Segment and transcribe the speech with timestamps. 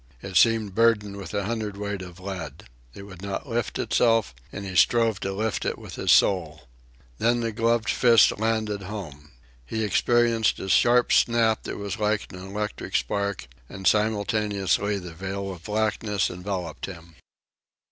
[0.23, 2.63] It seemed burdened with a hundredweight of lead.
[2.95, 6.63] It would not lift itself, and he strove to lift it with his soul.
[7.19, 9.29] Then the gloved fist landed home.
[9.63, 15.51] He experienced a sharp snap that was like an electric spark, and, simultaneously, the veil
[15.51, 17.17] of blackness enveloped him.